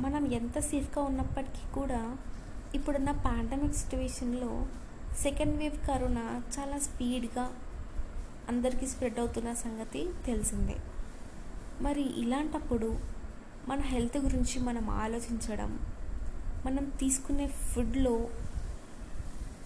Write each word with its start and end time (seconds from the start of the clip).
మనం 0.00 0.32
ఎంత 0.32 0.58
సేఫ్గా 0.58 1.04
ఉన్నప్పటికీ 1.04 1.74
కూడా 1.74 2.16
ఇప్పుడున్న 2.74 3.10
పాండమిక్ 3.10 3.74
సిచ్యువేషన్లో 3.74 4.66
సెకండ్ 5.22 5.58
వేవ్ 5.58 5.86
కరోనా 5.86 6.42
చాలా 6.58 6.78
స్పీడ్గా 6.78 7.50
అందరికీ 8.48 8.86
స్ప్రెడ్ 8.86 9.18
అవుతున్న 9.18 9.52
సంగతి 9.54 10.08
తెలిసిందే. 10.26 10.76
మరి 11.80 12.20
ఇలాంటప్పుడు 12.20 12.98
మన 13.68 13.80
హెల్త్ 13.80 14.18
గురించి 14.18 14.60
మనం 14.60 14.90
ఆలోచించడం 14.90 15.78
మనం 16.66 16.92
తీసుకునే 17.00 17.46
ఫుడ్లో 17.46 18.28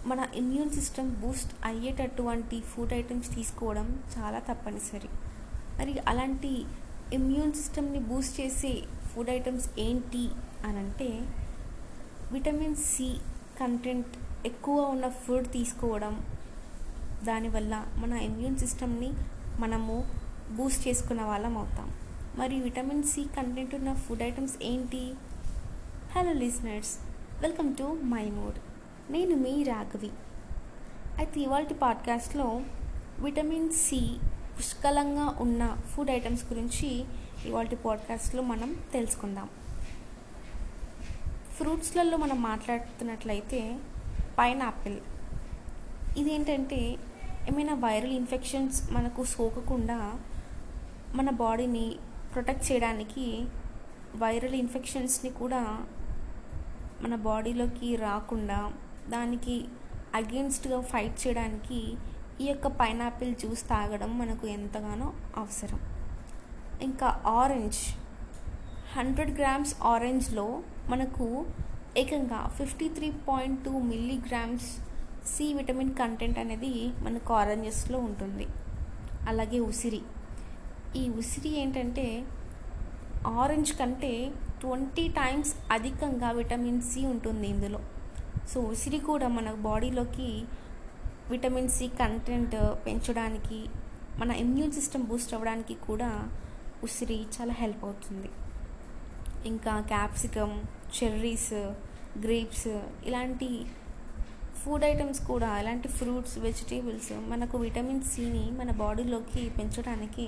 మన 0.05 0.27
ఇమ్యూన్ 0.35 0.69
సిస్టమ్ 0.69 1.15
బూస్ట్ 1.15 1.53
అయ్యేటటువంటి 1.65 2.61
ఫుడ్ 2.61 2.93
ఐటమ్స్ 2.93 3.35
తీసుకోవడం 3.35 4.03
చాలా 4.17 4.39
తప్పనిసరి. 4.39 5.09
మరి 5.77 5.99
అలాంటి 5.99 6.65
ఇమ్యూన్ 7.13 7.53
సిస్టమ్ని 7.53 7.99
బూస్ట్ 7.99 8.41
చేసే 8.41 8.83
ఫుడ్ 9.15 9.29
ఐటమ్స్ 9.29 9.79
ఏంటి 9.79 10.29
అని 10.65 10.77
అంటే 10.77 11.21
విటమిన్ 12.31 12.75
సి 12.75 13.17
కంటెంట్ 13.59 14.07
ఎక్కువ 14.45 14.81
ఉన్న 14.81 15.09
ఫుడ్ 15.09 15.51
తీసుకోవడం 15.51 16.25
దానివల్ల 17.23 17.87
మన 17.95 18.13
ఇమ్యూన్ 18.13 18.57
సిస్టమ్ని 18.57 19.13
మనము 19.59 20.07
బూస్ట్ 20.51 20.87
చేసుకున్న 20.87 21.21
వాళ్ళం 21.21 21.57
అవుతాం. 21.57 21.91
మరి 22.35 22.61
విటమిన్ 22.61 23.03
సి 23.03 23.23
కంటెంట్ 23.23 23.75
ఉన్న 23.75 23.93
ఫుడ్ 23.93 24.23
ఐటమ్స్ 24.23 24.63
ఏంటి? 24.63 25.13
Hello 26.11 26.33
listeners 26.33 26.99
welcome 27.41 27.75
to 27.75 27.99
my 28.03 28.25
mood 28.25 28.55
నేను 29.11 29.35
మీ 29.35 29.63
రాఘవి. 29.63 30.09
అయితే 31.17 31.39
ఇవాళ 31.39 31.63
పాడ్కాస్ట్లో 31.63 32.61
విటమిన్ 33.19 33.69
సి 33.69 34.17
పుష్కలంగా 34.59 35.35
ఉన్న 35.39 35.77
ఫుడ్ 35.89 36.11
ఐటమ్స్ 36.11 36.45
గురించి 36.45 37.05
ఇవాళ 37.45 37.67
పాడ్కాస్ట్లో 37.85 38.43
మనం 38.43 38.75
తెలుసుకుందాం. 38.93 39.49
ఫ్రూట్స్లలో 41.57 42.17
మనం 42.17 42.41
మాట్లాడుతున్నట్లయితే 42.41 43.79
పైనాపిల్. 44.39 44.99
ఇదేంటంటే 46.17 46.91
ఏమైనా 47.51 47.73
వైరల్ 47.73 48.11
ఇన్ఫెక్షన్స్ 48.11 48.91
మనకు 48.91 49.23
సోకకుండా 49.23 50.19
మన 51.15 51.29
బాడీని 51.29 51.95
ప్రొటెక్ట్ 52.33 52.71
చేయడానికి 52.71 53.45
వైరల్ 54.15 54.55
ఇన్ఫెక్షన్స్ని 54.55 55.31
కూడా 55.31 55.85
మన 57.01 57.15
బాడీలోకి 57.15 57.95
రాకుండా 57.95 58.73
దానికి 59.09 59.65
అగేన్స్ట్గా 60.15 60.81
ఫైట్ 60.81 61.27
చేయడానికి 61.27 61.93
ఈ 62.41 62.45
యొక్క 62.45 62.67
పైనాపిల్ 62.67 63.35
జ్యూస్ 63.35 63.69
తాగడం 63.69 64.19
మనకు 64.19 64.47
ఎంతగానో 64.47 65.13
అవసరం. 65.37 65.79
ఇంకా 66.81 67.21
ఆరెంజ్ 67.27 67.77
హండ్రెడ్ 68.97 69.39
గ్రామ్స్ 69.39 69.75
ఆరెంజ్లో 69.83 70.63
మనకు 70.89 71.45
ఏకంగా 71.97 72.47
fifty 72.47 72.89
three 72.89 73.11
point 73.27 73.65
two 73.65 73.79
milligrams 73.79 74.79
C 75.27 75.53
vitamin 75.53 75.95
content 75.95 76.39
అనేది 76.39 76.87
మనకు 77.01 77.33
ఆరెంజెస్లో 77.33 77.99
ఉంటుంది. 77.99 78.47
అలాగే 79.27 79.59
ఉసిరి. 79.59 80.01
ఈ 80.95 81.09
ఉసిరి 81.09 81.49
ఏంటంటే 81.49 82.25
ఆరెంజ్ 83.27 83.73
కంటే 83.73 84.31
ట్వంటీ 84.61 85.07
టైమ్స్ 85.07 85.55
అధికంగా 85.71 86.31
విటమిన్ 86.31 86.81
సి 86.81 87.05
ఉంటుంది 87.05 87.47
ఇందులో. 87.47 87.79
సో 88.53 88.61
ఉసిరి 88.61 88.99
కూడా 88.99 89.27
మన 89.27 89.51
బాడీలోకి 89.51 90.43
విటమిన్ 91.29 91.69
సి 91.69 91.87
కంటెంట్ 91.87 92.55
పెంచడానికి 92.85 93.65
మన 94.19 94.31
ఇమ్యూన్ 94.31 94.71
సిస్టమ్ 94.71 95.03
బూస్ట్ 95.03 95.33
అవ్వడానికి 95.33 95.73
కూడా 95.73 96.29
ఉసిరి 96.83 97.19
చాలా 97.35 97.53
హెల్ప్ 97.53 97.83
అవుతుంది. 97.85 98.29
ఇంకా 99.45 99.73
క్యాప్సికమ్ 99.81 100.55
చెర్రీస్ 100.95 101.53
గ్రేప్స్ 102.19 102.67
ఇలాంటి 103.05 103.49
ఫుడ్ 104.59 104.83
ఐటమ్స్ 104.83 105.21
కూడా 105.27 105.59
ఇలాంటి 105.59 105.87
ఫ్రూట్స్ 105.87 106.35
వెజిటేబుల్స్ 106.39 107.13
మనకు 107.29 107.57
విటమిన్ 107.57 108.03
సిని 108.03 108.43
మన 108.51 108.71
బాడీలోకి 108.71 109.49
పెంచడానికి 109.49 110.25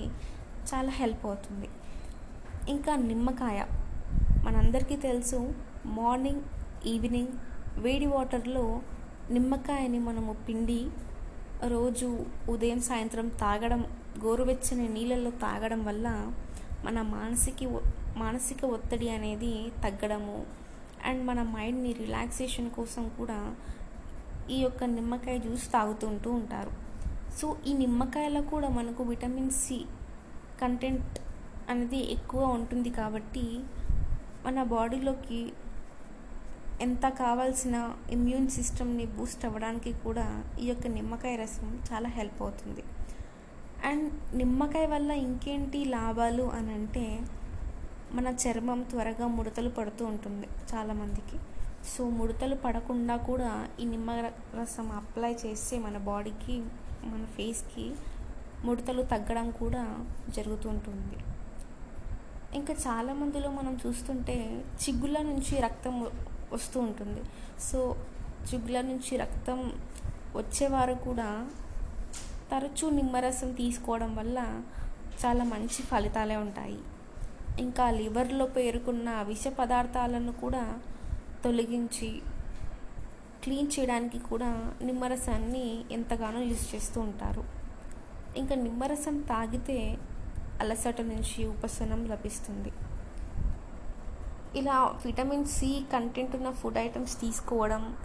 చాలా 0.70 0.90
హెల్ప్ 0.90 1.26
అవుతుంది. 1.26 1.68
ఇంకా 2.68 2.96
నిమ్మకాయ 2.96 3.60
మనందరికీ 4.44 4.96
తెలుసు 4.96 5.40
మార్నింగ్ 5.98 6.44
ఈవినింగ్ 6.86 7.34
వేడి 7.78 8.06
వాటర్లో 8.06 8.64
నిమ్మకాయని 9.30 9.98
మనము 9.98 10.32
పిండి 10.48 10.80
రోజు 11.66 12.08
ఉదయం 12.48 12.80
సాయంత్రం 12.80 13.28
తాగడం 13.28 13.82
గోరువెచ్చని 14.24 14.88
నీళ్ళల్లో 14.88 15.30
తాగడం 15.30 15.80
వల్ల 15.84 16.08
మన 16.86 16.98
మానసిక 17.16 17.68
మానసిక 18.22 18.60
ఒత్తిడి 18.76 19.08
అనేది 19.16 19.52
తగ్గడము. 19.84 20.38
అండ్ 21.08 21.22
మన 21.28 21.40
మైండ్ని 21.54 21.92
రిలాక్సేషన్ 22.02 22.70
కోసం 22.76 23.04
కూడా 23.18 23.38
ఈ 24.54 24.58
యొక్క 24.64 24.84
నిమ్మకాయ 24.96 25.36
జ్యూస్ 25.44 25.66
తాగుతుంటూ 25.74 26.30
ఉంటారు. 26.40 26.72
సో 27.38 27.46
ఈ 27.70 27.72
నిమ్మకాయలో 27.82 28.42
కూడా 28.52 28.68
మనకు 28.78 29.02
విటమిన్ 29.10 29.54
సి 29.62 29.78
కంటెంట్ 30.60 31.16
అనేది 31.72 32.00
ఎక్కువ 32.16 32.42
ఉంటుంది 32.58 32.90
కాబట్టి 32.98 33.46
మన 34.46 34.62
బాడీలోకి 34.74 35.40
ఎంత 36.86 37.06
కావాల్సిన 37.22 37.76
ఇమ్యూన్ 38.16 38.48
సిస్టమ్ని 38.56 39.04
బూస్ట్ 39.16 39.44
అవ్వడానికి 39.48 39.92
కూడా 40.04 40.26
ఈ 40.62 40.66
యొక్క 40.70 40.86
నిమ్మకాయ 40.96 41.36
రసం 41.42 41.68
చాలా 41.88 42.08
హెల్ప్ 42.18 42.40
అవుతుంది. 42.42 42.84
అండ్ 43.84 44.36
నిమ్మకాయ 44.36 44.86
వల్ల 44.86 45.10
ఇంకేంటి 45.10 45.84
లాభాలు 45.84 46.42
అని 46.42 46.72
అంటే 46.72 47.20
మన 48.12 48.26
చర్మం 48.26 48.82
త్వరగా 48.82 49.26
ముడతలు 49.26 49.68
పడుతూ 49.68 50.04
ఉంటుంది 50.04 50.48
చాలామందికి 50.74 51.38
సో 51.96 52.08
ముడతలు 52.08 52.54
పడకుండా 52.54 53.16
కూడా 53.16 53.68
ఈ 53.80 53.84
నిమ్మ 53.84 54.10
రసం 54.60 54.90
అప్లై 54.90 55.36
చేస్తే 55.46 55.78
మన 55.78 55.98
బాడీకి 55.98 56.58
మన 57.04 57.24
ఫేస్కి 57.24 57.94
ముడతలు 58.64 59.02
తగ్గడం 59.02 59.50
కూడా 59.50 60.06
జరుగుతుంటుంది 60.28 61.16
ఇంకా 62.54 62.74
చాలా 62.74 63.12
మందిలో 63.12 63.50
మనం 63.50 63.78
చూస్తుంటే 63.86 64.64
చిగుళ్ళ 64.64 65.22
నుంచి 65.22 65.60
రక్తం 65.60 66.06
వస్తూ 66.52 66.80
ఉంటుంది. 66.80 67.22
సో 67.60 67.96
చిగుళ్ళ 68.52 68.80
నుంచి 68.80 69.16
రక్తం 69.16 69.72
వచ్చేవారు 70.36 70.94
కూడా 70.94 71.48
తరచూ 72.52 72.90
నిమ్మరసం 72.90 73.52
తీసుకోవడం 73.52 74.16
వల్ల 74.16 74.62
చాలా 75.24 75.44
మంచి 75.44 75.82
ఫలితాలే 75.82 76.36
ఉంటాయి. 76.36 76.78
ఇంకా 77.58 77.90
లివర్లో 77.90 78.46
పేరుకున్న 78.46 79.22
విష 79.22 79.48
పదార్థాలను 79.48 80.32
కూడా 80.32 80.78
తొలగించి 81.44 82.22
క్లీన్ 83.44 83.70
చేయడానికి 83.78 84.18
కూడా 84.18 84.72
నిమ్మరసాన్ని 84.82 85.84
ఎంతగానో 85.90 86.40
యూజ్ 86.40 86.74
చేస్తూ 86.74 87.00
ఉంటారు. 87.00 87.44
ఇంకా 88.36 88.54
నిమ్మరసం 88.54 89.20
తాగితే 89.20 89.98
అలసట 90.60 91.00
నుంచి 91.00 91.46
ఉపశమనం 91.46 92.06
లభిస్తుంది. 92.06 92.72
ఇలా 94.58 94.96
విటమిన్ 95.04 95.44
సి 95.44 95.84
కంటెంట్ 95.92 96.36
ఉన్న 96.36 96.50
ఫుడ్ 96.50 96.78
ఐటమ్స్ 96.78 97.20
తీసుకోవడం 97.20 97.96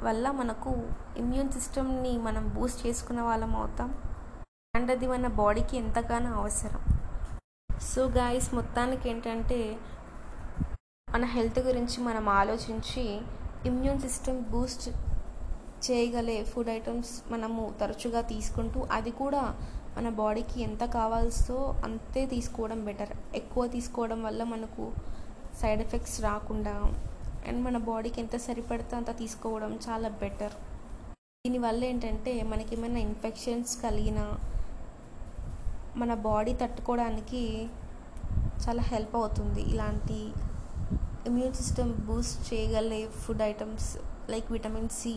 వల్ల 0.00 0.30
మనకు 0.30 0.72
ఇమ్యూన్ 1.16 1.52
సిస్టమ్ని 1.52 2.18
మనం 2.18 2.48
బూస్ట్ 2.48 2.86
చేసుకున్న 2.86 3.20
వాళ్ళం 3.20 3.56
అవుతాం. 3.56 3.90
అండ్ 4.76 4.90
అది 4.90 5.06
మన 5.06 5.26
బాడీకి 5.26 5.76
ఎంతగానో 5.76 6.32
అవసరం. 6.32 6.82
సో 7.80 8.04
గాయస్ 8.06 8.54
మొత్తానికి 8.54 9.08
ఏంటంటే 9.10 9.78
మన 11.10 11.24
హెల్త్ 11.24 11.58
గురించి 11.58 12.00
మనం 12.02 12.28
ఆలోచించి 12.28 13.04
ఇమ్యూన్ 13.66 14.00
సిస్టమ్ 14.00 14.40
బూస్ట్ 14.44 14.88
చేయగలే 15.86 16.44
ఫుడ్ 16.44 16.68
ఐటమ్స్ 16.68 17.32
మనము 17.32 17.74
తరచుగా 17.80 18.20
తీసుకుంటూ 18.20 18.80
అది 18.92 19.10
కూడా 19.10 19.42
మన 19.96 20.08
బాడీకి 20.08 20.62
ఎంత 20.62 20.84
కావాల్సో 20.84 21.74
అంతే 21.84 22.26
తీసుకోవడం 22.26 22.84
బెటర్ 22.84 23.12
ఎక్కువ 23.34 23.66
తీసుకోవడం 23.66 24.22
వల్ల 24.22 24.42
మనకు 24.44 24.92
సైడ్ 25.60 25.80
ఎఫెక్ట్స్ 25.80 26.20
రాకుండా 26.20 26.74
అండ్ 27.48 27.60
మన 27.64 27.76
బాడీకి 27.88 28.20
ఎంత 28.20 28.36
సరిపడితే 28.36 28.96
అంత 28.96 29.10
తీసుకోవడం 29.18 29.72
చాలా 29.86 30.08
బెటర్. 30.08 30.54
దీనివల్ల 31.46 31.84
ఏంటంటే 31.84 32.42
మనకి 32.42 32.74
ఏమైనా 32.76 33.00
ఇన్ఫెక్షన్స్ 33.08 33.82
కలిగిన 33.82 34.20
మన 35.96 36.14
బాడీ 36.14 36.52
తట్టుకోవడానికి 36.52 37.42
చాలా 38.64 38.82
హెల్ప్ 38.82 39.16
అవుతుంది. 39.16 39.62
ఇలాంటి 39.72 40.18
immune 41.28 41.54
system 41.54 41.92
boost 42.08 42.54
చేయగలే 42.54 43.00
food 43.22 43.42
items 43.42 43.88
like 44.30 44.52
vitamin 44.52 44.88
C 44.88 45.14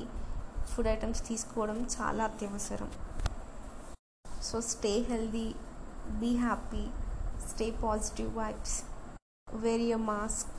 food 0.71 0.87
items 0.87 1.21
తీసుకోవడం 1.27 1.77
చాలా 1.95 2.23
అత్యవసరం. 2.23 2.89
So 4.43 4.61
stay 4.61 4.93
healthy 5.09 5.47
be 6.21 6.31
happy 6.37 6.85
stay 7.49 7.71
positive 7.83 8.37
vibes 8.37 8.77
wear 9.55 9.81
your 9.81 10.01
mask 10.01 10.58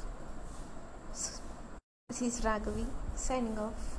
This 2.10 2.22
is 2.22 2.40
Raghavi 2.40 2.86
signing 3.14 3.56
off. 3.56 3.89